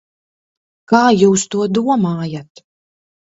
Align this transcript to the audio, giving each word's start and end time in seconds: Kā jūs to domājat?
Kā 0.93 1.01
jūs 1.23 1.43
to 1.55 1.67
domājat? 1.79 2.65